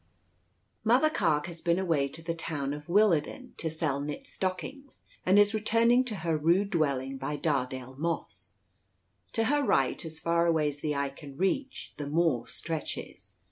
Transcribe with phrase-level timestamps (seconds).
[0.83, 5.37] Mother Carke has been away to the town of Willarden, to sell knit stockings, and
[5.37, 8.53] is returning to her rude dwelling by Dardale Moss.
[9.33, 13.35] To her right, as far away as the eye can reach, the moor stretches.